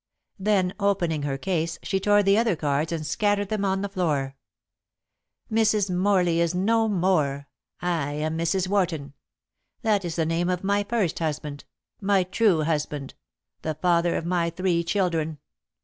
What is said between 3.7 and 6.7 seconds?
the floor. "Mrs. Morley is